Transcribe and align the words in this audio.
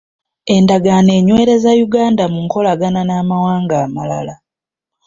Endagaano 0.55 1.11
enyweereza 1.19 1.71
Uganda 1.87 2.23
mu 2.33 2.39
nkolagana 2.45 3.01
n'amawanga 3.05 3.75
amalala. 3.85 4.35